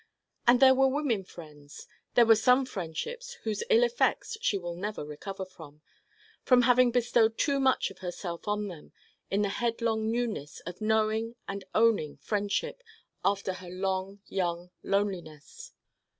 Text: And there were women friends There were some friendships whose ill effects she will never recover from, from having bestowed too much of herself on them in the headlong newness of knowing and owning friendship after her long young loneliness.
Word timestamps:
And 0.47 0.59
there 0.59 0.73
were 0.73 0.87
women 0.87 1.23
friends 1.23 1.85
There 2.15 2.25
were 2.25 2.33
some 2.35 2.65
friendships 2.65 3.33
whose 3.43 3.63
ill 3.69 3.83
effects 3.83 4.35
she 4.41 4.57
will 4.57 4.73
never 4.73 5.05
recover 5.05 5.45
from, 5.45 5.83
from 6.41 6.63
having 6.63 6.89
bestowed 6.89 7.37
too 7.37 7.59
much 7.59 7.91
of 7.91 7.99
herself 7.99 8.47
on 8.47 8.67
them 8.67 8.93
in 9.29 9.43
the 9.43 9.49
headlong 9.49 10.09
newness 10.09 10.59
of 10.61 10.81
knowing 10.81 11.35
and 11.47 11.63
owning 11.75 12.17
friendship 12.17 12.81
after 13.23 13.53
her 13.53 13.69
long 13.69 14.21
young 14.25 14.71
loneliness. 14.81 15.71